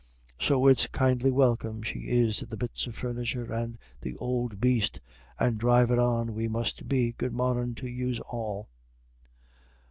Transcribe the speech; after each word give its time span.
So 0.39 0.65
it's 0.65 0.87
kindly 0.87 1.29
welcome 1.29 1.83
she 1.83 1.99
is 2.09 2.37
to 2.37 2.47
the 2.47 2.57
bits 2.57 2.87
of 2.87 2.95
furniture, 2.95 3.53
and 3.53 3.77
the 4.01 4.17
ould 4.19 4.59
baste. 4.59 4.99
And 5.39 5.59
dhrivin' 5.59 5.99
on 5.99 6.33
we 6.33 6.47
must 6.47 6.87
be. 6.87 7.11
Good 7.11 7.33
mornin' 7.33 7.75
to 7.75 7.87
yous 7.87 8.19
all." 8.21 8.67